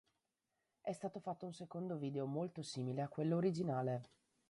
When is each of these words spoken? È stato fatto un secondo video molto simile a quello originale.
È 0.81 0.91
stato 0.93 1.19
fatto 1.19 1.45
un 1.45 1.53
secondo 1.53 1.95
video 1.95 2.25
molto 2.25 2.63
simile 2.63 3.03
a 3.03 3.07
quello 3.07 3.35
originale. 3.35 4.09